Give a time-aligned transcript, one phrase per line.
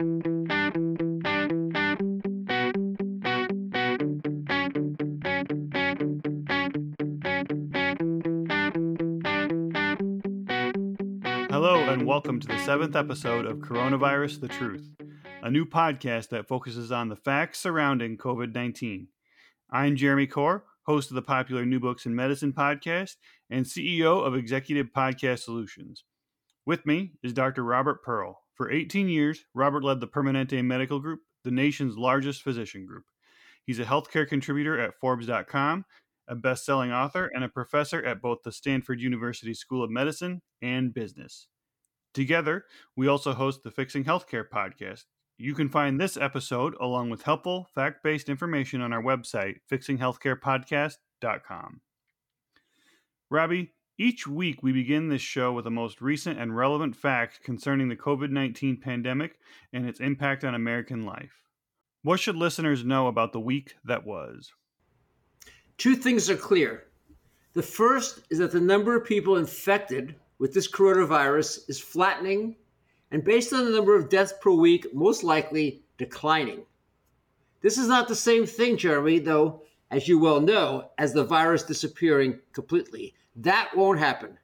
[0.00, 0.20] Hello,
[11.88, 14.94] and welcome to the seventh episode of Coronavirus The Truth,
[15.42, 19.08] a new podcast that focuses on the facts surrounding COVID 19.
[19.68, 23.16] I'm Jeremy Corr, host of the popular New Books in Medicine podcast
[23.50, 26.04] and CEO of Executive Podcast Solutions.
[26.64, 27.64] With me is Dr.
[27.64, 28.44] Robert Pearl.
[28.58, 33.04] For 18 years, Robert led the Permanente Medical Group, the nation's largest physician group.
[33.64, 35.84] He's a healthcare contributor at Forbes.com,
[36.28, 40.42] a best selling author, and a professor at both the Stanford University School of Medicine
[40.60, 41.46] and Business.
[42.12, 42.64] Together,
[42.96, 45.04] we also host the Fixing Healthcare podcast,
[45.40, 51.80] you can find this episode along with helpful, fact based information on our website, fixinghealthcarepodcast.com.
[53.30, 57.88] Robbie, each week we begin this show with the most recent and relevant facts concerning
[57.88, 59.38] the COVID 19 pandemic
[59.72, 61.42] and its impact on American life.
[62.02, 64.52] What should listeners know about the week that was?
[65.78, 66.84] Two things are clear.
[67.54, 72.54] The first is that the number of people infected with this coronavirus is flattening
[73.10, 76.62] and based on the number of deaths per week, most likely declining.
[77.62, 81.64] This is not the same thing, Jeremy, though, as you well know, as the virus
[81.64, 83.14] disappearing completely.
[83.38, 84.36] That won't happen.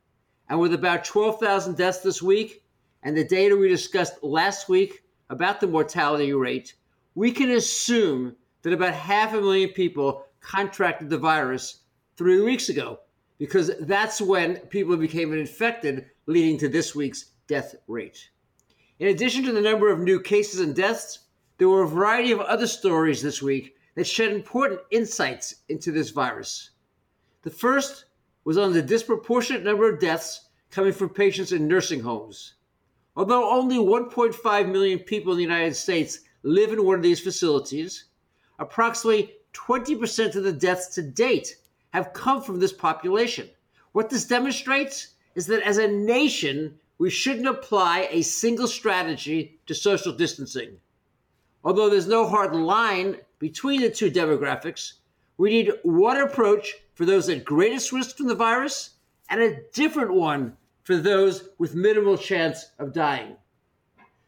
[0.48, 2.62] And with about 12,000 deaths this week
[3.03, 6.75] and the data we discussed last week about the mortality rate,
[7.17, 11.81] we can assume that about half a million people contracted the virus
[12.17, 13.00] three weeks ago,
[13.39, 18.31] because that's when people became infected, leading to this week's death rate.
[19.00, 21.19] In addition to the number of new cases and deaths,
[21.59, 26.11] there were a variety of other stories this week that shed important insights into this
[26.11, 26.70] virus.
[27.42, 28.05] The first
[28.45, 32.55] was on the disproportionate number of deaths coming from patients in nursing homes.
[33.17, 38.06] Although only 1.5 million people in the United States live in one of these facilities,
[38.59, 41.56] approximately 20% of the deaths to date
[41.92, 43.48] have come from this population.
[43.93, 49.75] What this demonstrates is that as a nation, we shouldn't apply a single strategy to
[49.75, 50.78] social distancing.
[51.62, 54.94] Although there's no hard line between the two demographics,
[55.37, 58.91] we need one approach for those at greatest risk from the virus
[59.28, 63.37] and a different one for those with minimal chance of dying.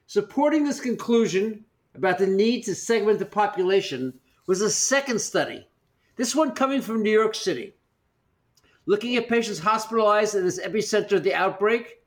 [0.07, 5.67] Supporting this conclusion about the need to segment the population was a second study,
[6.17, 7.75] this one coming from New York City.
[8.87, 12.01] Looking at patients hospitalized in this epicenter of the outbreak,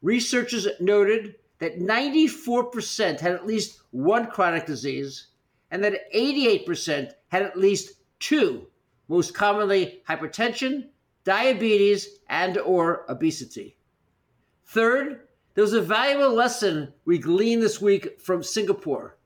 [0.00, 5.26] researchers noted that 94% had at least one chronic disease
[5.70, 8.68] and that 88% had at least two,
[9.08, 10.86] most commonly hypertension,
[11.24, 13.76] diabetes, and or obesity.
[14.66, 15.22] Third,
[15.54, 19.18] there was a valuable lesson we gleaned this week from Singapore.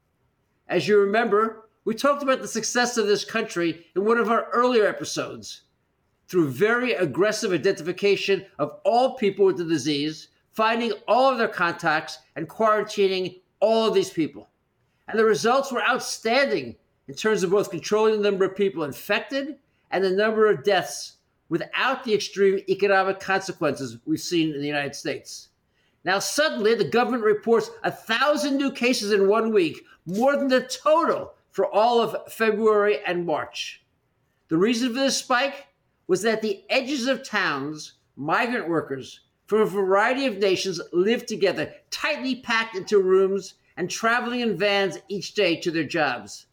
[0.68, 4.48] As you remember, we talked about the success of this country in one of our
[4.50, 5.62] earlier episodes.
[6.28, 12.20] Through very aggressive identification of all people with the disease, finding all of their contacts
[12.36, 14.48] and quarantining all of these people.
[15.08, 16.76] And the results were outstanding
[17.08, 19.56] in terms of both controlling the number of people infected
[19.90, 21.16] and the number of deaths
[21.48, 25.48] without the extreme economic consequences we've seen in the United States.
[26.04, 30.62] Now, suddenly, the government reports a thousand new cases in one week, more than the
[30.62, 33.82] total for all of February and March.
[34.48, 35.68] The reason for this spike
[36.06, 41.72] was that the edges of towns, migrant workers, from a variety of nations lived together,
[41.90, 46.46] tightly packed into rooms and traveling in vans each day to their jobs.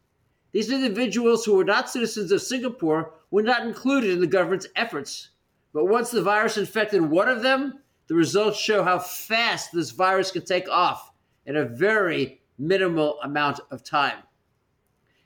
[0.52, 5.30] These individuals who were not citizens of Singapore were not included in the government's efforts.
[5.74, 10.32] But once the virus infected one of them, the results show how fast this virus
[10.32, 11.12] can take off
[11.46, 14.18] in a very minimal amount of time.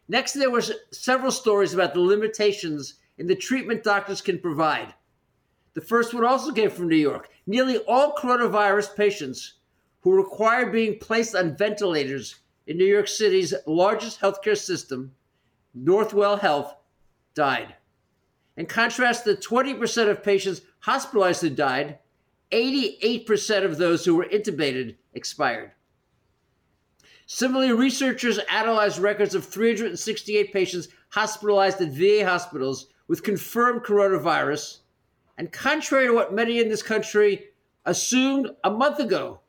[0.07, 4.93] Next, there were several stories about the limitations in the treatment doctors can provide.
[5.73, 7.29] The first one also came from New York.
[7.47, 9.53] Nearly all coronavirus patients
[10.01, 12.35] who require being placed on ventilators
[12.67, 15.13] in New York City's largest healthcare system,
[15.77, 16.75] Northwell Health,
[17.33, 17.75] died.
[18.57, 21.99] In contrast, the 20% of patients hospitalized who died,
[22.51, 25.71] 88% of those who were intubated expired.
[27.27, 34.79] Similarly, researchers analyzed records of 368 patients hospitalized at VA hospitals with confirmed coronavirus
[35.37, 37.47] and contrary to what many in this country
[37.85, 39.39] assumed a month ago,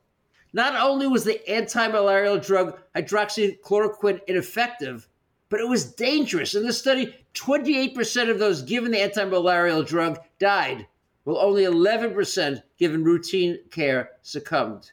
[0.57, 5.07] not only was the anti malarial drug hydroxychloroquine ineffective,
[5.51, 6.55] but it was dangerous.
[6.55, 10.87] In this study, 28% of those given the anti malarial drug died,
[11.25, 14.93] while only 11% given routine care succumbed.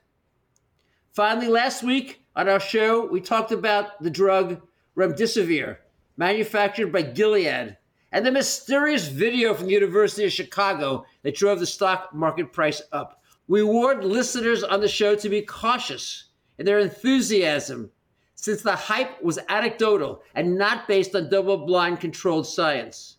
[1.13, 4.59] Finally, last week, On our show, we talked about the drug
[4.97, 5.77] remdesivir,
[6.17, 7.77] manufactured by Gilead,
[8.11, 12.81] and the mysterious video from the University of Chicago that drove the stock market price
[12.91, 13.22] up.
[13.47, 17.91] We warned listeners on the show to be cautious in their enthusiasm
[18.35, 23.17] since the hype was anecdotal and not based on double blind controlled science.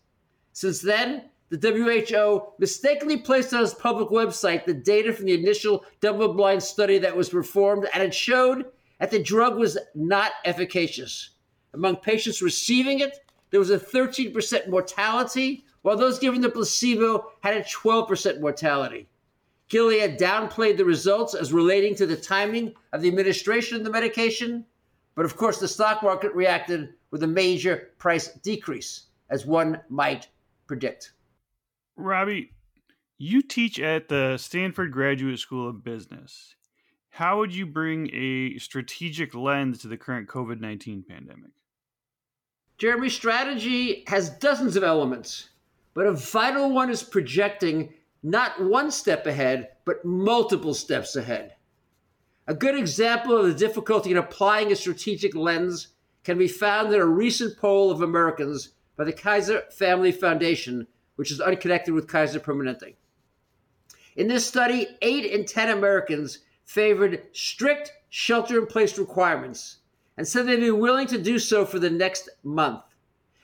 [0.51, 5.85] Since then, the WHO mistakenly placed on its public website the data from the initial
[6.01, 8.65] double blind study that was performed, and it showed
[8.99, 11.31] that the drug was not efficacious.
[11.73, 13.19] Among patients receiving it,
[13.51, 19.07] there was a 13% mortality, while those given the placebo had a 12% mortality.
[19.67, 24.65] Gilead downplayed the results as relating to the timing of the administration of the medication,
[25.15, 30.27] but of course, the stock market reacted with a major price decrease, as one might
[30.67, 31.13] predict.
[31.95, 32.51] Robbie,
[33.17, 36.55] you teach at the Stanford Graduate School of Business.
[37.09, 41.51] How would you bring a strategic lens to the current COVID 19 pandemic?
[42.77, 45.47] Jeremy, strategy has dozens of elements,
[45.93, 47.93] but a vital one is projecting
[48.25, 51.53] not one step ahead, but multiple steps ahead.
[52.47, 55.89] A good example of the difficulty in applying a strategic lens
[56.23, 60.87] can be found in a recent poll of Americans by the Kaiser Family Foundation,
[61.17, 62.95] which is unconnected with Kaiser Permanente.
[64.15, 69.77] In this study, 8 in 10 Americans favored strict shelter in place requirements
[70.17, 72.81] and said they'd be willing to do so for the next month.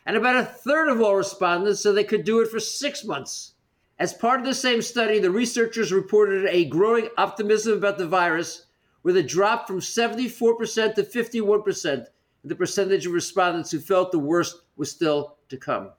[0.07, 3.53] And about a third of all respondents said they could do it for six months.
[4.01, 8.65] As part of the same study, the researchers reported a growing optimism about the virus
[9.03, 12.05] with a drop from 74% to 51% in
[12.41, 15.91] the percentage of respondents who felt the worst was still to come.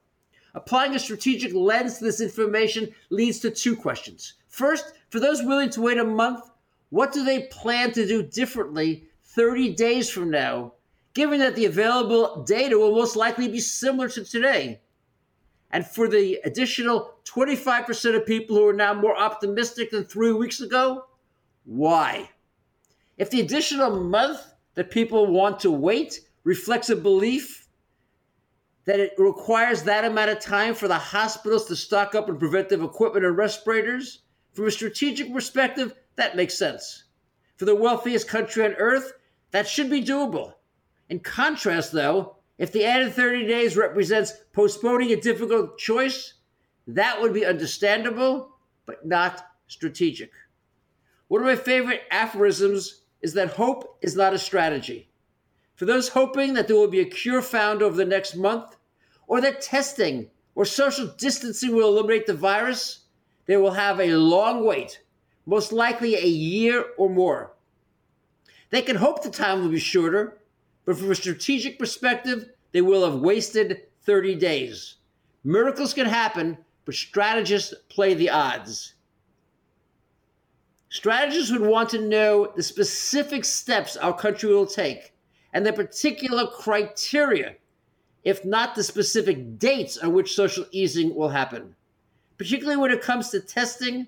[0.55, 4.35] Applying a strategic lens to this information leads to two questions.
[4.49, 6.51] First, for those willing to wait a month,
[6.91, 10.73] what do they plan to do differently 30 days from now,
[11.15, 14.81] given that the available data will most likely be similar to today?
[15.73, 20.61] And for the additional 25% of people who are now more optimistic than three weeks
[20.61, 21.07] ago,
[21.65, 22.31] why?
[23.17, 24.41] If the additional month
[24.75, 27.69] that people want to wait reflects a belief
[28.85, 32.83] that it requires that amount of time for the hospitals to stock up on preventive
[32.83, 34.23] equipment and respirators,
[34.53, 37.05] from a strategic perspective, that makes sense.
[37.57, 39.13] For the wealthiest country on earth,
[39.53, 40.55] that should be doable.
[41.09, 46.35] In contrast, though, if the added 30 days represents postponing a difficult choice,
[46.87, 48.57] that would be understandable,
[48.87, 50.31] but not strategic.
[51.29, 55.09] One of my favorite aphorisms is that hope is not a strategy.
[55.75, 58.77] For those hoping that there will be a cure found over the next month,
[59.27, 63.07] or that testing or social distancing will eliminate the virus,
[63.47, 65.03] they will have a long wait,
[65.47, 67.53] most likely a year or more.
[68.71, 70.39] They can hope the time will be shorter,
[70.85, 74.97] but from a strategic perspective, they will have wasted 30 days.
[75.45, 78.95] Miracles can happen, but strategists play the odds.
[80.89, 85.15] Strategists would want to know the specific steps our country will take
[85.53, 87.57] and the particular criteria,
[88.25, 91.75] if not the specific dates on which social easing will happen.
[92.39, 94.07] Particularly when it comes to testing,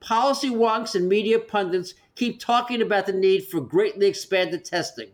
[0.00, 5.08] policy wonks and media pundits keep talking about the need for greatly expanded testing.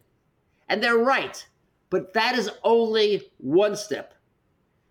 [0.69, 1.47] And they're right,
[1.91, 4.15] but that is only one step.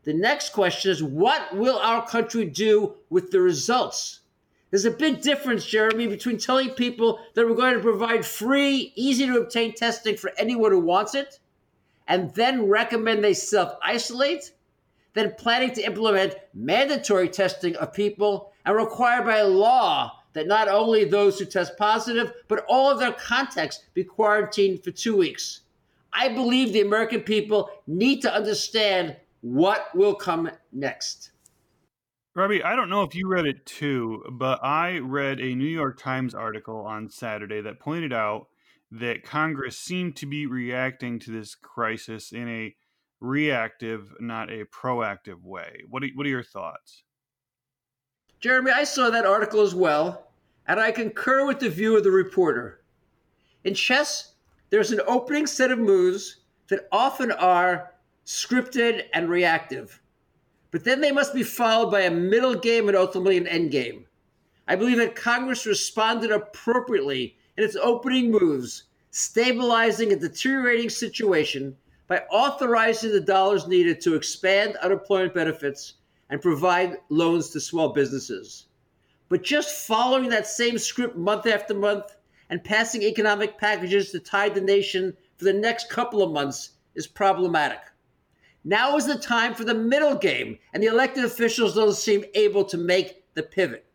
[0.04, 4.22] The next question is what will our country do with the results?
[4.70, 9.26] There's a big difference, Jeremy, between telling people that we're going to provide free, easy
[9.26, 11.40] to obtain testing for anyone who wants it,
[12.08, 14.52] and then recommend they self isolate,
[15.16, 21.06] than planning to implement mandatory testing of people and require by law that not only
[21.06, 25.62] those who test positive, but all of their contacts be quarantined for two weeks.
[26.16, 31.32] I believe the American people need to understand what will come next.
[32.34, 36.00] Robbie, I don't know if you read it too, but I read a New York
[36.00, 38.48] Times article on Saturday that pointed out
[38.92, 42.76] that Congress seemed to be reacting to this crisis in a
[43.22, 45.82] reactive, not a proactive way.
[45.90, 47.04] What are, what are your thoughts?
[48.40, 50.28] Jeremy, I saw that article as well,
[50.68, 52.84] and I concur with the view of the reporter.
[53.64, 54.35] In chess,
[54.70, 56.38] there's an opening set of moves
[56.70, 57.94] that often are
[58.26, 60.02] scripted and reactive
[60.76, 64.06] but then they must be followed by a middle game and ultimately an end game.
[64.68, 72.24] I believe that Congress responded appropriately in its opening moves, stabilizing a deteriorating situation by
[72.30, 75.94] authorizing the dollars needed to expand unemployment benefits
[76.30, 78.66] and provide loans to small businesses.
[79.30, 82.18] But just following that same script month after month
[82.50, 87.08] and passing economic packages to tide the nation for the next couple of months is
[87.08, 87.80] problematic.
[88.64, 92.64] Now is the time for the middle game, and the elected officials don't seem able
[92.66, 93.86] to make the pivot.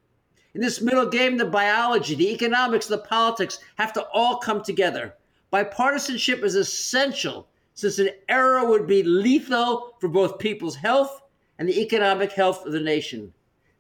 [0.55, 5.15] In this middle game, the biology, the economics, the politics have to all come together.
[5.53, 11.23] Bipartisanship is essential since an error would be lethal for both people's health
[11.59, 13.33] and the economic health of the nation.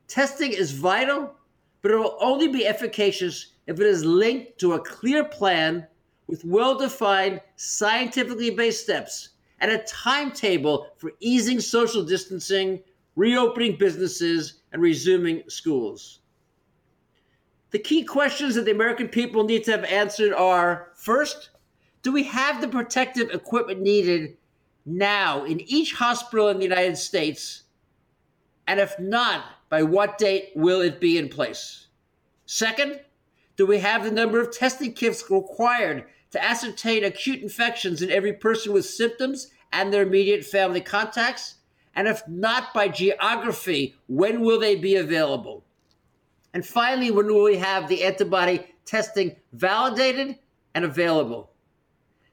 [0.09, 1.35] Testing is vital,
[1.83, 5.87] but it will only be efficacious if it is linked to a clear plan
[6.27, 12.81] with well defined, scientifically based steps and a timetable for easing social distancing,
[13.17, 16.21] reopening businesses, and resuming schools.
[17.71, 21.51] The key questions that the American people need to have answered are first,
[22.03, 24.37] do we have the protective equipment needed
[24.87, 27.65] now in each hospital in the United States?
[28.67, 31.87] And if not, by what date will it be in place?
[32.45, 33.01] Second,
[33.57, 38.33] do we have the number of testing kits required to ascertain acute infections in every
[38.33, 41.57] person with symptoms and their immediate family contacts?
[41.95, 45.65] And if not by geography, when will they be available?
[46.53, 50.39] And finally, when will we have the antibody testing validated
[50.75, 51.51] and available?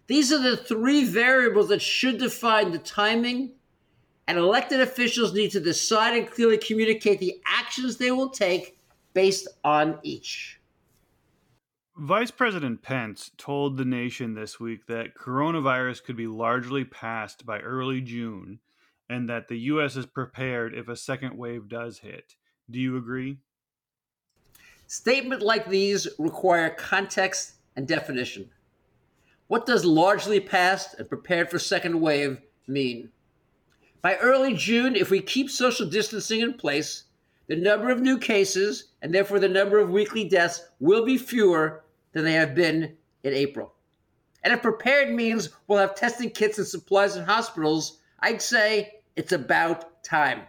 [0.08, 3.51] These are the three variables that should define the timing,
[4.27, 8.77] and elected officials need to decide and clearly communicate the actions they will take
[9.13, 10.60] based on each.
[11.96, 17.60] Vice President Pence told the nation this week that coronavirus could be largely past by
[17.60, 18.60] early June
[19.10, 19.96] and that the U.S.
[19.96, 22.36] is prepared if a second wave does hit.
[22.69, 23.38] Do you agree?
[24.86, 28.50] Statements like these require context and definition.
[29.48, 33.10] What does largely past and prepared for second wave mean?
[34.01, 37.04] By early June, if we keep social distancing in place,
[37.48, 41.84] the number of new cases and therefore the number of weekly deaths will be fewer
[42.12, 43.74] than they have been in April.
[44.44, 49.32] And if prepared means we'll have testing kits and supplies in hospitals, I'd say it's
[49.32, 50.42] about time.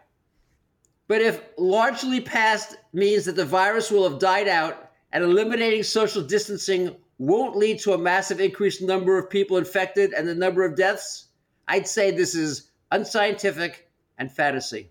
[1.07, 6.23] But if largely past means that the virus will have died out and eliminating social
[6.23, 10.77] distancing won't lead to a massive increased number of people infected and the number of
[10.77, 11.29] deaths,
[11.67, 14.91] I'd say this is unscientific and fantasy.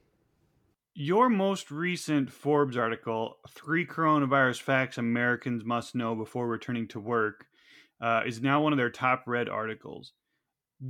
[0.93, 7.45] Your most recent Forbes article, Three Coronavirus Facts Americans Must Know Before Returning to Work,
[8.01, 10.13] uh, is now one of their top read articles.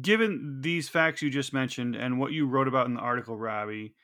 [0.02, 3.96] Given these facts you just mentioned and what you wrote about in the article, Robbie,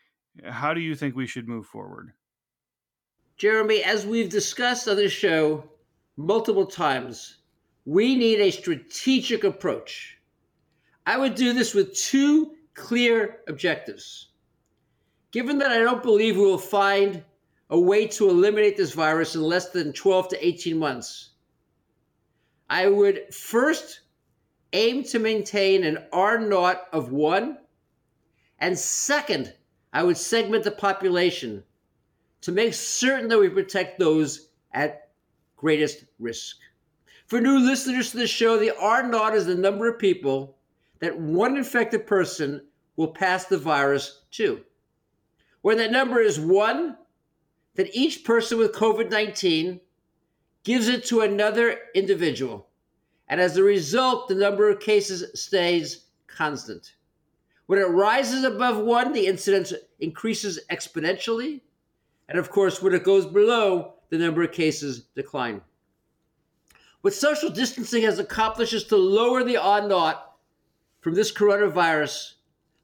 [0.46, 2.12] how do you think we should move forward?
[3.38, 5.64] Jeremy, as we've discussed on this show
[6.18, 7.38] multiple times,
[7.86, 10.18] we need a strategic approach.
[11.06, 14.30] I would do this with two clear objectives.
[15.32, 17.24] Given that I don't believe we will find
[17.70, 21.32] a way to eliminate this virus in less than 12 to 18 months,
[22.70, 24.02] I would first
[24.74, 27.58] aim to maintain an R naught of one.
[28.60, 29.54] And second,
[29.92, 31.64] I would segment the population
[32.42, 35.12] to make certain that we protect those at
[35.56, 36.58] greatest risk.
[37.28, 40.58] For new listeners to the show, the R naught is the number of people
[41.04, 42.62] that one infected person
[42.96, 44.64] will pass the virus to
[45.64, 46.98] where that number is one,
[47.76, 49.80] that each person with COVID 19
[50.64, 52.68] gives it to another individual.
[53.28, 56.96] And as a result, the number of cases stays constant.
[57.66, 61.62] When it rises above one, the incidence increases exponentially.
[62.28, 65.62] And of course, when it goes below, the number of cases decline.
[67.02, 70.33] What social distancing has accomplished is to lower the R naught
[71.04, 72.36] from this coronavirus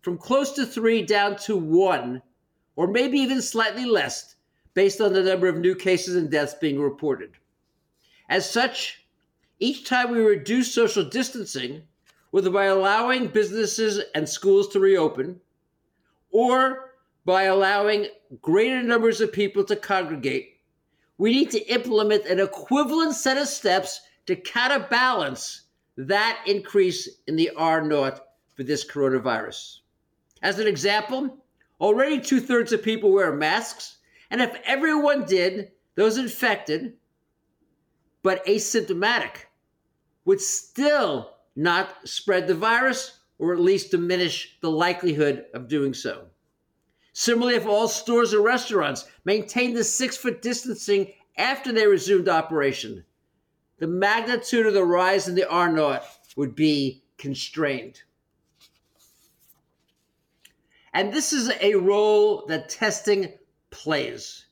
[0.01, 2.21] from close to three down to one
[2.75, 4.35] or maybe even slightly less
[4.73, 7.31] based on the number of new cases and deaths being reported.
[8.29, 9.05] As such,
[9.59, 11.81] each time we reduce social distancing,
[12.31, 15.39] whether by allowing businesses and schools to reopen
[16.31, 16.91] or
[17.25, 18.07] by allowing
[18.41, 20.57] greater numbers of people to congregate,
[21.17, 25.63] we need to implement an equivalent set of steps to counterbalance
[26.07, 28.21] that increase in the R naught
[28.55, 29.79] for this coronavirus.
[30.41, 31.39] As an example,
[31.81, 33.99] Already two thirds of people wear masks.
[34.29, 36.93] And if everyone did, those infected
[38.21, 39.45] but asymptomatic
[40.25, 46.27] would still not spread the virus or at least diminish the likelihood of doing so.
[47.13, 53.05] Similarly, if all stores and restaurants maintained the six foot distancing after they resumed operation,
[53.79, 56.03] the magnitude of the rise in the R naught
[56.35, 58.01] would be constrained.
[60.93, 63.33] And this is a role that testing
[63.69, 64.45] plays.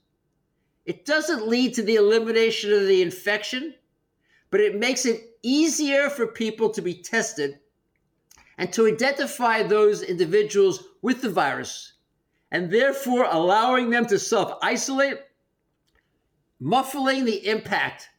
[0.86, 3.74] It doesn't lead to the elimination of the infection,
[4.50, 7.60] but it makes it easier for people to be tested
[8.57, 11.93] and to identify those individuals with the virus,
[12.51, 15.19] and therefore allowing them to self isolate,
[16.60, 18.10] muffling the impact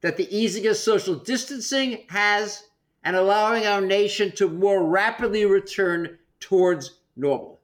[0.00, 2.64] that the easing of social distancing has,
[3.04, 7.60] and allowing our nation to more rapidly return towards normal.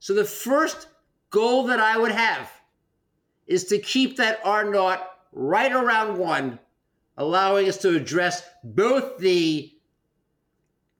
[0.00, 0.88] So, the first
[1.30, 2.50] goal that I would have
[3.46, 6.58] is to keep that R naught right around one,
[7.16, 9.72] allowing us to address both the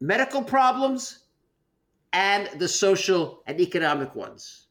[0.00, 1.20] medical problems
[2.12, 4.66] and the social and economic ones.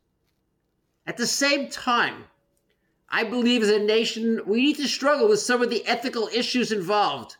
[1.05, 2.25] At the same time,
[3.09, 6.71] I believe as a nation, we need to struggle with some of the ethical issues
[6.71, 7.37] involved,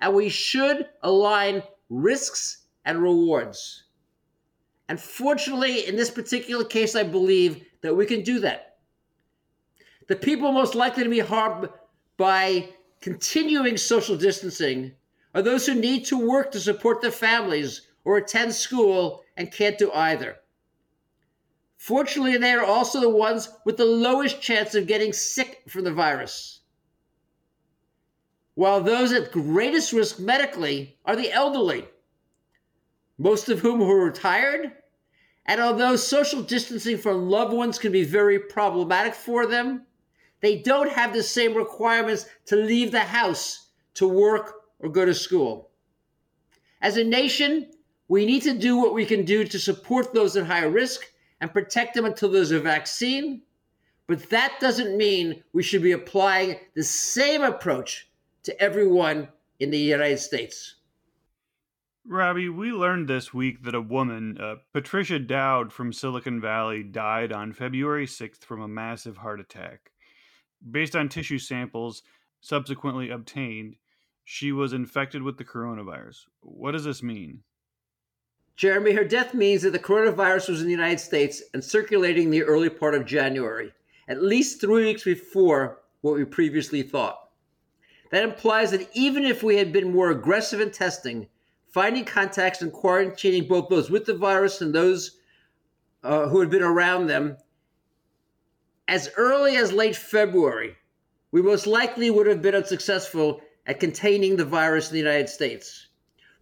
[0.00, 3.84] and we should align risks and rewards.
[4.88, 8.76] And fortunately, in this particular case, I believe that we can do that.
[10.08, 11.68] The people most likely to be harmed
[12.16, 12.68] by
[13.00, 14.92] continuing social distancing
[15.34, 19.78] are those who need to work to support their families or attend school and can't
[19.78, 20.36] do either.
[21.82, 25.92] Fortunately, they are also the ones with the lowest chance of getting sick from the
[25.92, 26.60] virus.
[28.54, 31.88] While those at greatest risk medically are the elderly,
[33.18, 34.70] most of whom are retired.
[35.44, 39.84] And although social distancing from loved ones can be very problematic for them,
[40.40, 45.14] they don't have the same requirements to leave the house to work or go to
[45.14, 45.70] school.
[46.80, 47.72] As a nation,
[48.06, 51.08] we need to do what we can do to support those at higher risk
[51.42, 53.42] and protect them until there's a vaccine.
[54.06, 58.08] But that doesn't mean we should be applying the same approach
[58.44, 60.76] to everyone in the United States.
[62.06, 67.32] Robbie, we learned this week that a woman, uh, Patricia Dowd from Silicon Valley, died
[67.32, 69.90] on February 6th from a massive heart attack.
[70.68, 72.02] Based on tissue samples
[72.40, 73.76] subsequently obtained,
[74.24, 76.26] she was infected with the coronavirus.
[76.40, 77.42] What does this mean?
[78.56, 82.30] Jeremy, her death means that the coronavirus was in the United States and circulating in
[82.30, 83.72] the early part of January,
[84.08, 87.30] at least three weeks before what we previously thought.
[88.10, 91.28] That implies that even if we had been more aggressive in testing,
[91.72, 95.18] finding contacts and quarantining both those with the virus and those
[96.02, 97.38] uh, who had been around them,
[98.86, 100.76] as early as late February,
[101.30, 105.88] we most likely would have been unsuccessful at containing the virus in the United States.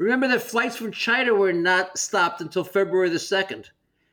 [0.00, 3.66] Remember that flights from China were not stopped until February the 2nd.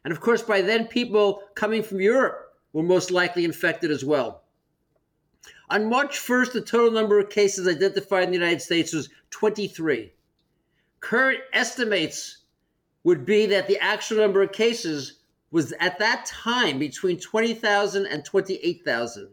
[0.04, 4.44] And of course, by then, people coming from Europe were most likely infected as well.
[5.70, 10.12] On March 1st, the total number of cases identified in the United States was 23.
[11.00, 12.40] Current estimates
[13.06, 15.20] would be that the actual number of cases
[15.52, 19.30] was at that time between 20,000 and 28,000.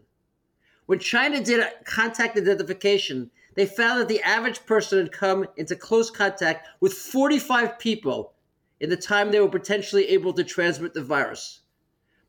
[0.85, 6.11] When China did contact identification, they found that the average person had come into close
[6.11, 8.33] contact with 45 people
[8.79, 11.61] in the time they were potentially able to transmit the virus.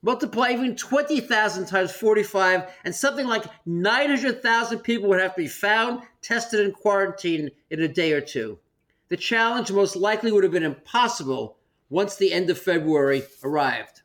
[0.02, 6.02] Multiply even 20,000 times 45, and something like 900,000 people would have to be found,
[6.22, 8.58] tested, and quarantined in a day or two.
[9.08, 11.58] The challenge most likely would have been impossible
[11.90, 14.02] once the end of February arrived.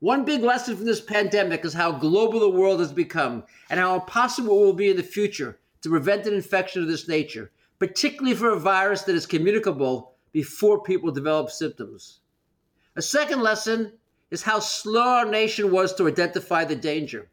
[0.00, 3.94] One big lesson from this pandemic is how global the world has become and how
[3.94, 8.34] impossible it will be in the future to prevent an infection of this nature, particularly
[8.34, 12.20] for a virus that is communicable before people develop symptoms.
[12.96, 13.92] A second lesson
[14.30, 17.30] is how slow our nation was to identify the danger.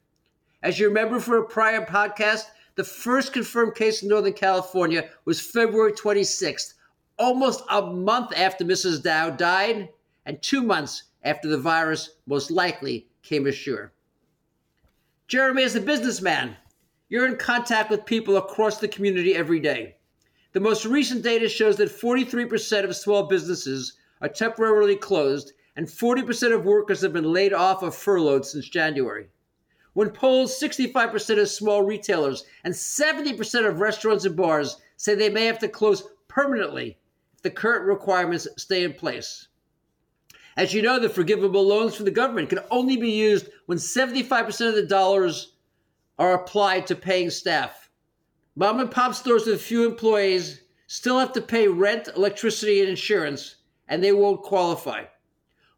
[0.61, 5.39] As you remember from a prior podcast, the first confirmed case in Northern California was
[5.39, 6.73] February 26th,
[7.17, 9.01] almost a month after Mrs.
[9.01, 9.89] Dowd died,
[10.25, 13.91] and two months after the virus most likely came ashore.
[15.27, 16.55] Jeremy is a businessman
[17.07, 19.95] you're in contact with people across the community every day.
[20.53, 26.53] The most recent data shows that 43% of small businesses are temporarily closed and 40%
[26.53, 29.27] of workers have been laid off or furloughed since January.
[29.93, 35.45] When polled, 65% of small retailers and 70% of restaurants and bars say they may
[35.45, 36.97] have to close permanently
[37.35, 39.47] if the current requirements stay in place.
[40.57, 44.69] As you know, the forgivable loans from the government can only be used when 75%
[44.69, 45.54] of the dollars
[46.17, 47.89] are applied to paying staff.
[48.55, 53.55] Mom and pop stores with few employees still have to pay rent, electricity, and insurance,
[53.87, 55.03] and they won't qualify.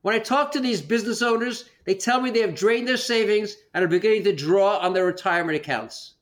[0.02, 3.56] When I talk to these business owners, they tell me they have drained their savings
[3.73, 6.15] and are beginning to draw on their retirement accounts.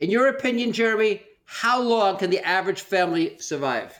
[0.00, 3.98] In your opinion, Jeremy, how long can the average family survive?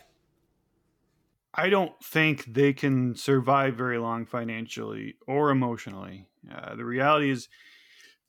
[1.54, 6.26] I don't think they can survive very long financially or emotionally.
[6.50, 7.48] Uh, the reality is,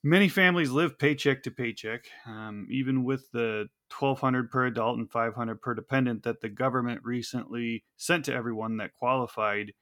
[0.06, 5.62] Many families live paycheck to paycheck, um, even with the 1200 per adult and 500
[5.62, 9.74] per dependent that the government recently sent to everyone that qualified.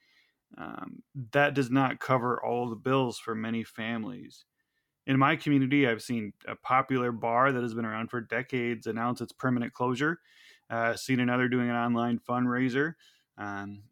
[0.57, 4.45] Um, that does not cover all the bills for many families.
[5.07, 9.21] In my community, I've seen a popular bar that has been around for decades announce
[9.21, 10.19] its permanent closure.
[10.69, 12.93] Uh, seen another doing an online fundraiser.
[13.38, 13.84] Um,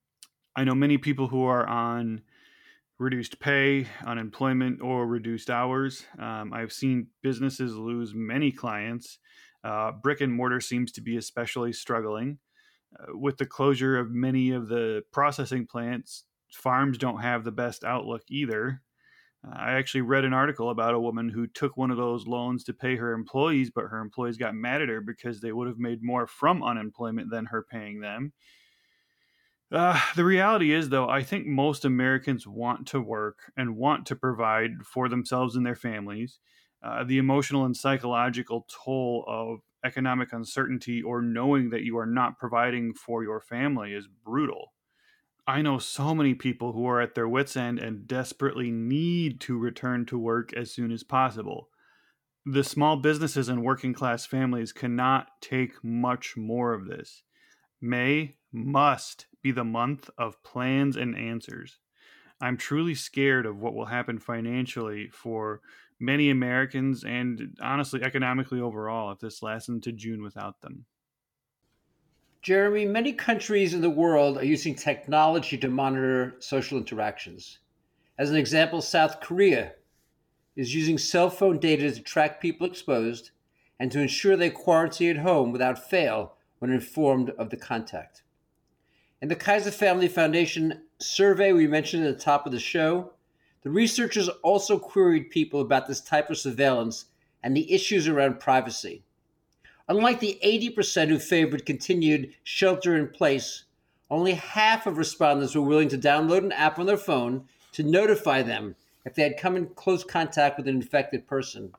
[0.56, 2.22] I know many people who are on
[3.00, 6.06] reduced pay, unemployment, or reduced hours.
[6.20, 9.20] Um, I've seen businesses lose many clients.
[9.64, 12.40] Uh, brick and mortar seems to be especially struggling.
[13.00, 17.84] Uh, with the closure of many of the processing plants, farms don't have the best
[17.84, 18.82] outlook either.
[19.48, 22.66] Uh, I actually read an article about a woman who took one of those loans
[22.66, 25.80] to pay her employees, but her employees got mad at her because they would have
[25.80, 28.34] made more from unemployment than her paying them.
[29.72, 34.16] Uh, the reality is, though, I think most Americans want to work and want to
[34.16, 36.40] provide for themselves and their families.
[36.82, 42.40] Uh, the emotional and psychological toll of economic uncertainty or knowing that you are not
[42.40, 44.74] providing for your family is brutal.
[45.46, 49.58] I know so many people who are at their wits' end and desperately need to
[49.58, 51.70] return to work as soon as possible.
[52.46, 57.24] The small businesses and working class families cannot take much more of this.
[57.82, 61.80] May must be the month of plans and answers.
[62.42, 65.62] I'm truly scared of what will happen financially for
[66.00, 70.86] many Americans and honestly economically overall if this lasts into June without them.
[72.42, 77.60] Jeremy, many countries in the world are using technology to monitor social interactions.
[78.18, 79.74] As an example, South Korea
[80.56, 83.32] is using cell phone data to track people exposed
[83.80, 88.24] and to ensure they quarantine at home without fail when informed of the contact.
[89.22, 93.14] In the Kaiser Family Foundation survey we mentioned at the top of the show,
[93.64, 97.06] the researchers also queried people about this type of surveillance
[97.44, 99.04] and the issues around privacy.
[99.90, 103.66] Unlike the 80% who favored continued shelter in place,
[104.10, 108.42] only half of respondents were willing to download an app on their phone to notify
[108.42, 111.74] them if they had come in close contact with an infected person.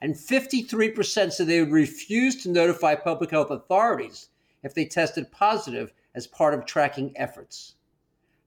[0.00, 4.28] And 53% said they would refuse to notify public health authorities
[4.62, 7.74] if they tested positive as part of tracking efforts.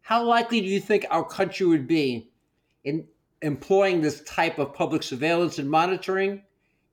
[0.02, 2.30] How likely do you think our country would be
[2.84, 3.06] in
[3.42, 6.42] employing this type of public surveillance and monitoring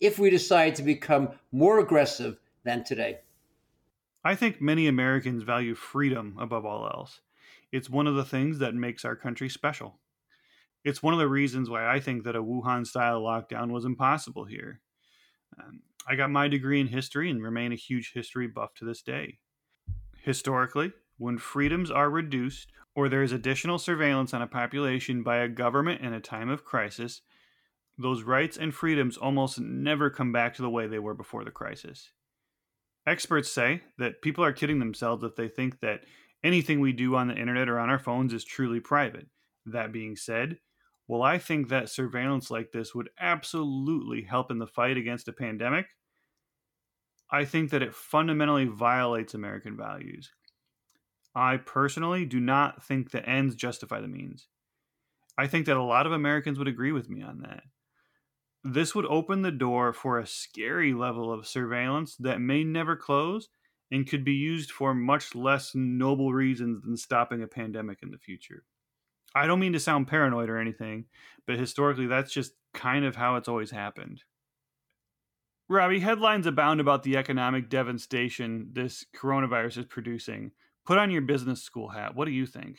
[0.01, 3.21] if we decide to become more aggressive than today.
[4.25, 7.21] I think many Americans value freedom above all else.
[7.73, 9.99] It's one of the things that makes our country special.
[10.85, 14.45] It's one of the reasons why I think that a Wuhan style lockdown was impossible
[14.45, 14.81] here.
[15.59, 19.01] Um, I got my degree in history and remain a huge history buff to this
[19.01, 19.39] day.
[20.23, 25.49] Historically, when freedoms are reduced or there is additional surveillance on a population by a
[25.49, 27.23] government in a time of crisis,
[27.97, 31.51] those rights and freedoms almost never come back to the way they were before the
[31.51, 32.11] crisis.
[33.07, 36.05] Experts say that people are kidding themselves if they think that
[36.43, 39.27] anything we do on the internet or on our phones is truly private.
[39.67, 40.59] That being said,
[41.07, 45.33] well, I think that surveillance like this would absolutely help in the fight against a
[45.33, 45.87] pandemic.
[47.31, 50.33] I think that it fundamentally violates American values.
[51.35, 54.47] I personally do not think the ends justify the means.
[55.37, 57.65] I think that a lot of Americans would agree with me on that
[58.65, 63.49] this would open the door for a scary level of surveillance that may never close
[63.91, 68.19] and could be used for much less noble reasons than stopping a pandemic in the
[68.19, 68.65] future.
[69.35, 71.07] I don't mean to sound paranoid or anything,
[71.47, 74.23] but historically, that's just kind of how it's always happened.
[75.69, 80.53] Robbie, headlines abound about the economic devastation this coronavirus is producing.
[80.85, 82.15] Put on your business school hat.
[82.15, 82.79] What do you think?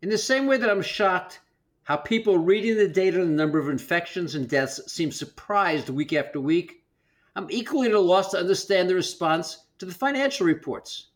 [0.00, 1.40] In the same way that I'm shocked
[1.82, 6.12] how people reading the data on the number of infections and deaths seem surprised week
[6.12, 6.84] after week.
[7.34, 11.08] I'm equally at a loss to understand the response to the financial reports.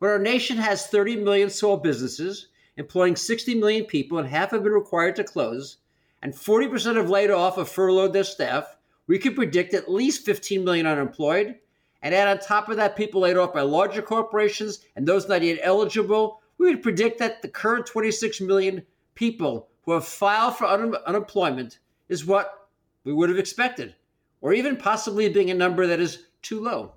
[0.00, 4.62] When our nation has 30 million small businesses employing 60 million people and half have
[4.62, 5.78] been required to close,
[6.22, 8.76] and 40% have laid off or furloughed their staff,
[9.08, 11.56] we could predict at least 15 million unemployed.
[12.02, 15.42] And add on top of that, people laid off by larger corporations and those not
[15.42, 18.84] yet eligible, we would predict that the current 26 million
[19.16, 22.68] people who have filed for un- unemployment is what
[23.02, 23.94] we would have expected,
[24.40, 26.92] or even possibly being a number that is too low.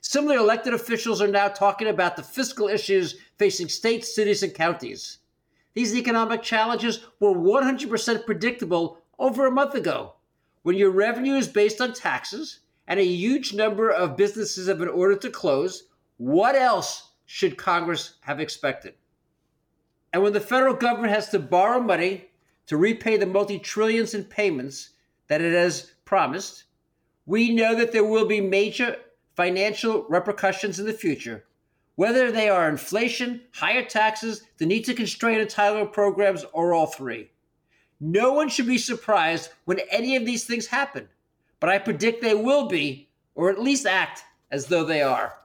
[0.00, 5.18] Similarly, elected officials are now talking about the fiscal issues facing states, cities, and counties.
[5.74, 10.14] These economic challenges were 100% predictable over a month ago.
[10.62, 14.88] When your revenue is based on taxes and a huge number of businesses have been
[14.88, 15.84] ordered to close,
[16.16, 18.94] what else should Congress have expected?
[20.12, 22.30] And when the federal government has to borrow money
[22.70, 24.90] to repay the multi trillions in payments
[25.26, 26.64] that it has promised.
[27.26, 28.96] We know that there will be major
[29.40, 31.46] financial repercussions in the future,
[31.94, 37.30] whether they are inflation, higher taxes, the need to constrain entitlement programs, or all three.
[37.98, 41.08] No one should be surprised when any of these things happen,
[41.58, 45.38] but I predict they will be, or at least act as though they are.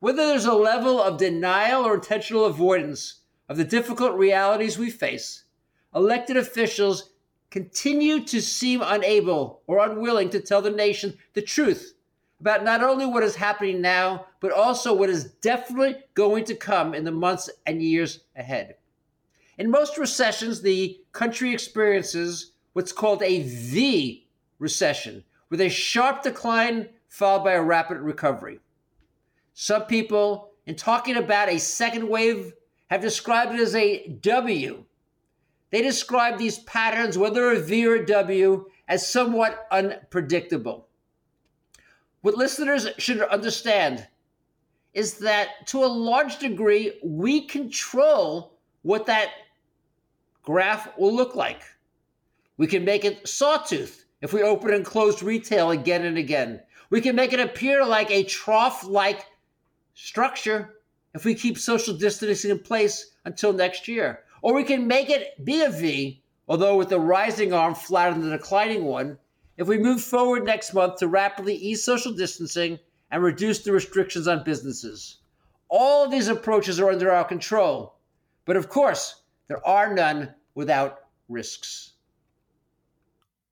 [0.00, 5.44] Whether there's a level of denial or intentional avoidance of the difficult realities we face,
[5.94, 7.12] elected officials
[7.48, 11.94] continue to seem unable or unwilling to tell the nation the truth
[12.40, 16.94] about not only what is happening now, but also what is definitely going to come
[16.94, 18.76] in the months and years ahead.
[19.58, 24.26] In most recessions, the country experiences what's called a V
[24.58, 28.60] recession, with a sharp decline followed by a rapid recovery.
[29.52, 32.54] Some people, in talking about a second wave,
[32.88, 34.84] have described it as a W.
[35.70, 40.88] They describe these patterns, whether a V or a W, as somewhat unpredictable.
[42.22, 44.06] What listeners should understand
[44.92, 49.30] is that to a large degree, we control what that
[50.42, 51.62] graph will look like.
[52.56, 56.60] We can make it sawtooth if we open and close retail again and again.
[56.90, 59.24] We can make it appear like a trough like
[59.94, 60.80] structure
[61.14, 64.24] if we keep social distancing in place until next year.
[64.42, 68.28] Or we can make it be a V, although with the rising arm flatter than
[68.28, 69.18] the declining one,
[69.60, 72.78] if we move forward next month to rapidly ease social distancing
[73.10, 75.18] and reduce the restrictions on businesses.
[75.68, 77.98] All these approaches are under our control.
[78.46, 81.92] But of course, there are none without risks.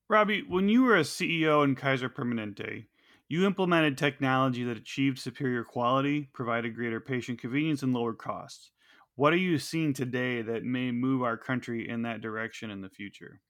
[0.09, 2.87] Robbie, when you were a CEO in Kaiser Permanente,
[3.29, 8.71] you implemented technology that achieved superior quality, provided greater patient convenience, and lower costs.
[9.17, 12.89] What are you seeing today that may move our country in that direction in the
[12.89, 13.43] future?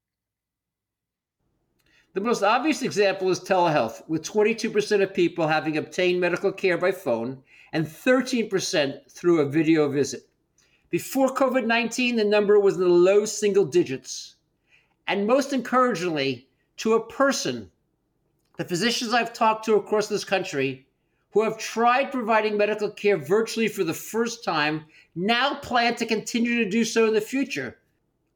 [2.18, 6.90] The most obvious example is telehealth, with 22% of people having obtained medical care by
[6.90, 10.28] phone and 13% through a video visit.
[10.90, 14.34] Before COVID 19, the number was in the low single digits.
[15.06, 17.70] And most encouragingly, to a person,
[18.56, 20.88] the physicians I've talked to across this country
[21.30, 26.64] who have tried providing medical care virtually for the first time now plan to continue
[26.64, 27.78] to do so in the future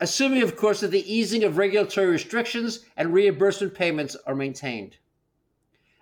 [0.02, 4.96] assuming, of course, that the easing of regulatory restrictions and reimbursement payments are maintained.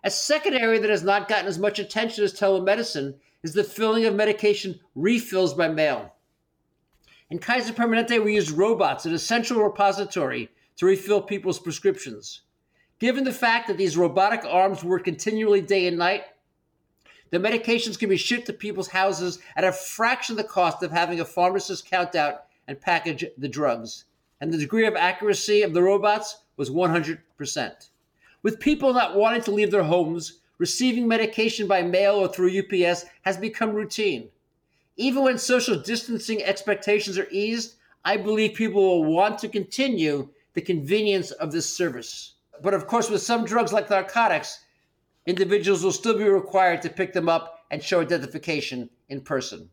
[0.03, 4.07] A second area that has not gotten as much attention as telemedicine is the filling
[4.07, 6.15] of medication refills by mail.
[7.29, 12.41] In Kaiser Permanente, we use robots, an essential repository, to refill people's prescriptions.
[13.01, 16.25] Given the fact that these robotic arms work continually day and night,
[17.29, 20.91] the medications can be shipped to people's houses at a fraction of the cost of
[20.91, 24.05] having a pharmacist count out and package the drugs.
[24.41, 27.19] And the degree of accuracy of the robots was 100%.
[28.45, 33.07] With people not wanting to leave their homes, receiving medication by mail or through UPS
[33.23, 34.29] has become routine.
[34.97, 40.63] Even when social distancing expectations are eased, I believe people will want to continue the
[40.63, 42.35] convenience of this service.
[42.63, 44.61] But of course, with some drugs like narcotics,
[45.27, 49.71] individuals will still be required to pick them up and show identification in person.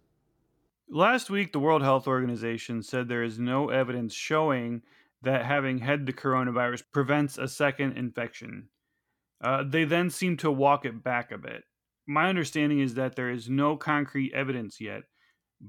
[0.89, 4.84] Last week, the World Health Organization said there is no evidence showing
[5.21, 8.69] that having had the coronavirus prevents a second infection.
[9.43, 11.63] Uh, they then seem to walk it back a bit.
[12.08, 15.04] My understanding is that there is no concrete evidence yet,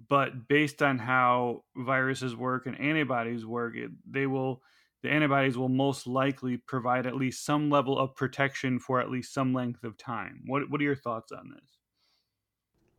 [0.08, 4.62] but based on how viruses work and antibodies work, it, they will
[5.02, 9.34] the antibodies will most likely provide at least some level of protection for at least
[9.34, 10.42] some length of time.
[10.46, 11.77] What what are your thoughts on this?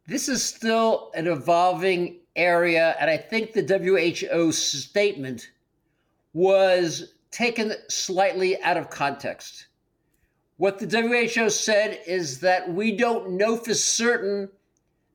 [0.10, 5.52] This is still an evolving area, and I think the WHO statement
[6.34, 9.68] was taken slightly out of context.
[10.58, 14.50] What the WHO said is that we don't know for certain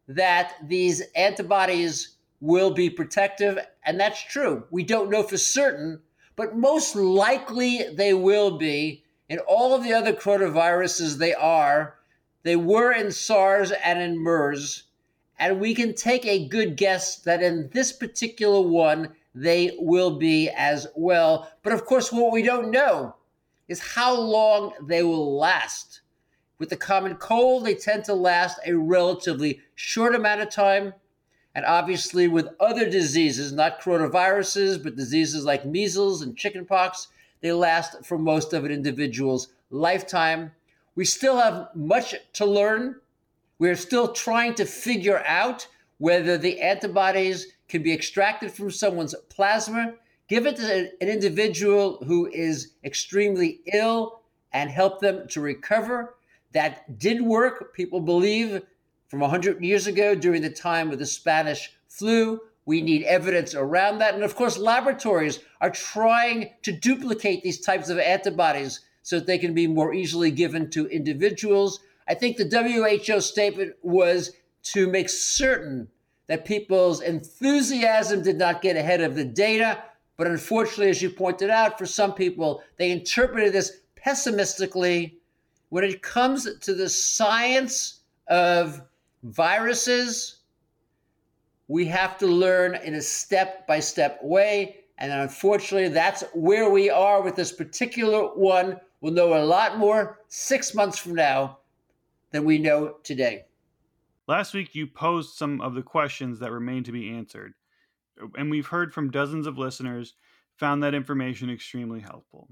[0.07, 4.62] that these antibodies will be protective, and that's true.
[4.70, 6.02] We don't know for certain,
[6.37, 9.02] but most likely they will be.
[9.28, 11.96] In all of the other coronaviruses, they are.
[12.44, 14.85] They were in SARS and in MERS.
[15.38, 20.48] And we can take a good guess that in this particular one, they will be
[20.50, 21.50] as well.
[21.62, 23.16] But of course, what we don't know
[23.66, 26.02] is how long they will last.
[26.59, 30.94] With the common cold, they tend to last a relatively short amount of time.
[31.54, 37.09] And obviously, with other diseases, not coronaviruses, but diseases like measles and chickenpox,
[37.40, 40.52] they last for most of an individual's lifetime.
[40.94, 42.96] We still have much to learn.
[43.59, 45.66] We're still trying to figure out
[45.98, 49.94] whether the antibodies can be extracted from someone's plasma,
[50.28, 54.20] give it to an individual who is extremely ill
[54.52, 56.14] and help them to recover.
[56.52, 58.62] That did work, people believe,
[59.09, 62.40] from 100 years ago during the time of the Spanish flu.
[62.66, 64.14] We need evidence around that.
[64.14, 69.38] And of course, laboratories are trying to duplicate these types of antibodies so that they
[69.38, 71.78] can be more easily given to individuals.
[72.08, 74.32] I think the WHO statement was
[74.64, 75.88] to make certain
[76.26, 79.84] that people's enthusiasm did not get ahead of the data.
[80.16, 85.18] But unfortunately, as you pointed out, for some people, they interpreted this pessimistically.
[85.68, 88.80] When it comes to the science of
[89.22, 90.38] viruses,
[91.68, 94.76] we have to learn in a step by step way.
[94.96, 98.80] And unfortunately, that's where we are with this particular one.
[99.04, 101.58] We'll know a lot more six months from now
[102.30, 103.44] than we know today.
[104.26, 107.52] Last week, you posed some of the questions that remain to be answered,
[108.34, 110.14] and we've heard from dozens of listeners,
[110.56, 112.48] found that information extremely helpful.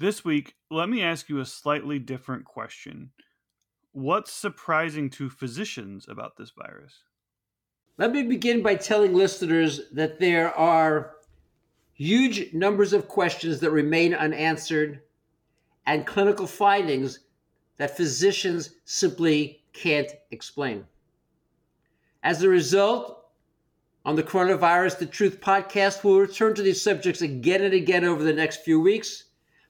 [0.00, 3.12] This week, let me ask you a slightly different question.
[3.92, 7.04] What's surprising to physicians about this virus?
[7.96, 11.12] Let me begin by telling listeners that there are
[11.92, 15.00] huge numbers of questions that remain unanswered
[15.86, 17.20] and clinical findings
[17.76, 20.84] that physicians simply can't explain.
[22.22, 23.22] As a result,
[24.04, 28.22] on the Coronavirus The Truth podcast, we'll return to these subjects again and again over
[28.22, 29.24] the next few weeks.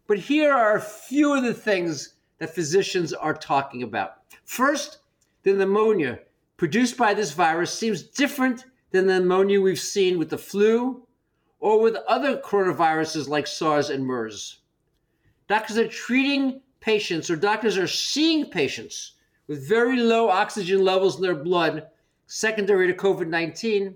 [0.07, 4.17] But here are a few of the things that physicians are talking about.
[4.45, 4.99] First,
[5.43, 6.21] the pneumonia
[6.57, 11.07] produced by this virus seems different than the pneumonia we've seen with the flu
[11.61, 14.62] or with other coronaviruses like SARS and MERS.
[15.53, 21.23] Doctors are treating patients, or doctors are seeing patients with very low oxygen levels in
[21.23, 21.89] their blood,
[22.25, 23.95] secondary to COVID 19,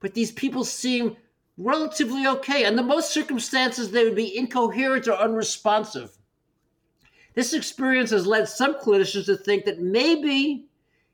[0.00, 1.14] but these people seem
[1.58, 2.64] relatively okay.
[2.64, 6.16] Under most circumstances, they would be incoherent or unresponsive.
[7.34, 10.68] This experience has led some clinicians to think that maybe,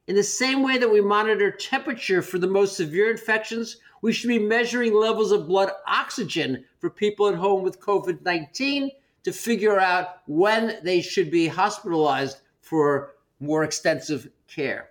[0.07, 4.29] in the same way that we monitor temperature for the most severe infections, we should
[4.29, 8.93] be measuring levels of blood oxygen for people at home with COVID 19
[9.25, 14.91] to figure out when they should be hospitalized for more extensive care.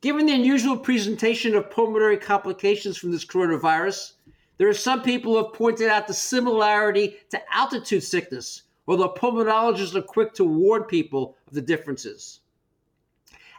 [0.00, 4.12] Given the unusual presentation of pulmonary complications from this coronavirus,
[4.58, 9.94] there are some people who have pointed out the similarity to altitude sickness, although pulmonologists
[9.94, 12.40] are quick to warn people of the differences.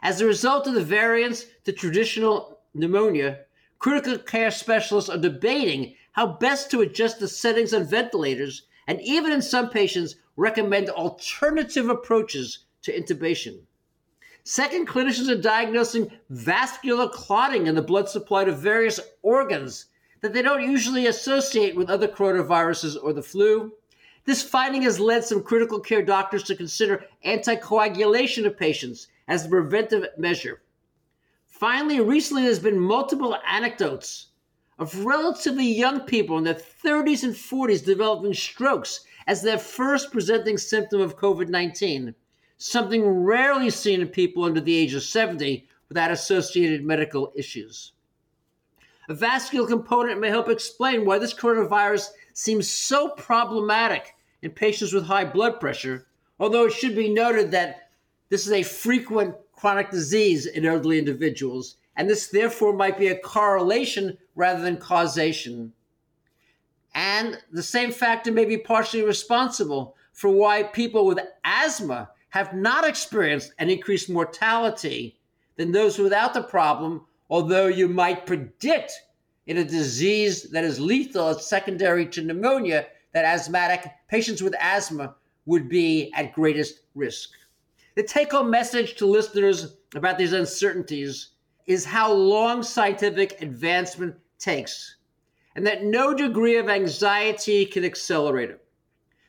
[0.02, 3.40] As a result of the variants to traditional pneumonia,
[3.78, 9.32] critical care specialists are debating how best to adjust the settings on ventilators and even
[9.32, 13.60] in some patients recommend alternative approaches to intubation.
[14.44, 19.86] Second, clinicians are diagnosing vascular clotting in the blood supply to various organs
[20.20, 23.72] that they don't usually associate with other coronaviruses or the flu.
[24.24, 29.48] This finding has led some critical care doctors to consider anticoagulation of patients as a
[29.48, 30.62] preventive measure.
[31.46, 34.28] Finally, recently there's been multiple anecdotes
[34.78, 40.58] of relatively young people in their 30s and 40s developing strokes as their first presenting
[40.58, 42.14] symptom of COVID 19,
[42.58, 47.92] something rarely seen in people under the age of 70 without associated medical issues.
[49.08, 55.04] A vascular component may help explain why this coronavirus seems so problematic in patients with
[55.04, 56.06] high blood pressure,
[56.38, 57.90] although it should be noted that
[58.28, 63.18] this is a frequent chronic disease in elderly individuals and this therefore might be a
[63.18, 65.72] correlation rather than causation.
[66.94, 72.86] And the same factor may be partially responsible for why people with asthma have not
[72.86, 75.18] experienced an increased mortality
[75.56, 78.92] than those without the problem, although you might predict
[79.46, 85.14] in a disease that is lethal as secondary to pneumonia that asthmatic patients with asthma
[85.46, 87.30] would be at greatest risk.
[87.94, 91.28] The take home message to listeners about these uncertainties
[91.66, 94.96] is how long scientific advancement takes,
[95.54, 98.64] and that no degree of anxiety can accelerate it.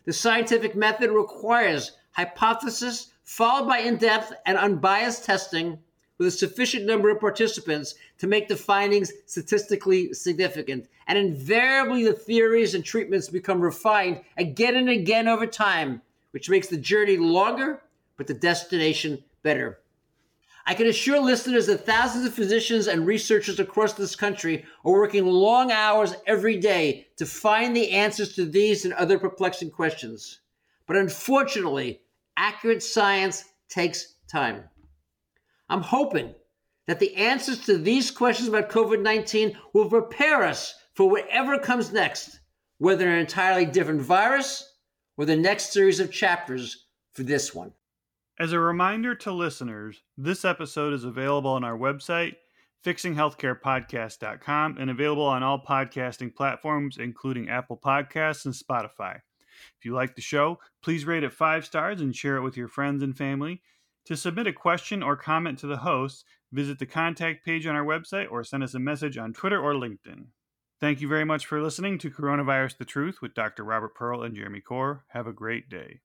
[0.05, 5.77] The scientific method requires hypothesis followed by in depth and unbiased testing
[6.17, 10.87] with a sufficient number of participants to make the findings statistically significant.
[11.07, 16.67] And invariably, the theories and treatments become refined again and again over time, which makes
[16.67, 17.81] the journey longer,
[18.15, 19.79] but the destination better.
[20.69, 25.25] I can assure listeners that thousands of physicians and researchers across this country are working
[25.25, 30.41] long hours every day to find the answers to these and other perplexing questions.
[30.85, 32.01] But unfortunately,
[32.35, 34.65] accurate science takes time.
[35.69, 36.35] I'm hoping
[36.85, 41.93] that the answers to these questions about COVID 19 will prepare us for whatever comes
[41.93, 42.41] next,
[42.77, 44.73] whether an entirely different virus
[45.15, 47.71] or the next series of chapters for this one.
[48.39, 52.35] As a reminder to listeners, this episode is available on our website,
[52.85, 59.21] fixinghealthcarepodcast.com, and available on all podcasting platforms, including Apple Podcasts and Spotify.
[59.79, 62.67] If you like the show, please rate it five stars and share it with your
[62.67, 63.63] friends and family.
[64.05, 67.83] To submit a question or comment to the host, visit the contact page on our
[67.83, 70.27] website or send us a message on Twitter or LinkedIn.
[70.79, 73.63] Thank you very much for listening to Coronavirus the Truth with Dr.
[73.63, 75.01] Robert Pearl and Jeremy Corr.
[75.07, 76.01] Have a great day.